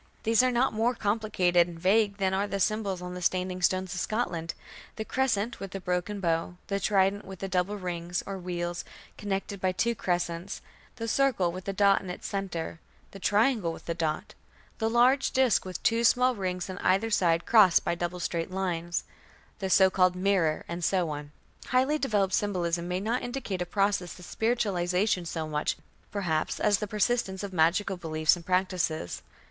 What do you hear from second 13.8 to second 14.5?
the dot;